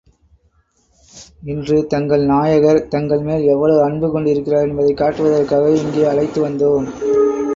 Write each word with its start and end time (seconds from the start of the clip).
இன்று 1.43 1.87
தங்கள் 1.87 2.23
நாயகர், 2.25 2.87
தங்கள் 2.87 3.21
மேல் 3.21 3.45
எவ்வளவு 3.45 3.83
அன்பு 3.83 4.09
கொண்டிருக்கின்றார் 4.09 4.67
என்பதைக் 4.67 4.97
காட்டுவதற்காகவே 4.97 5.73
இங்கே 5.75 6.03
அழைத்து 6.05 6.49
வந்தோம். 6.49 6.87